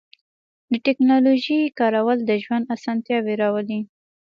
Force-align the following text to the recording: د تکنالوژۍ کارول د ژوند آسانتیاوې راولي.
د 0.71 0.73
تکنالوژۍ 0.87 1.61
کارول 1.79 2.19
د 2.25 2.31
ژوند 2.43 2.69
آسانتیاوې 2.75 3.33
راولي. 3.41 3.79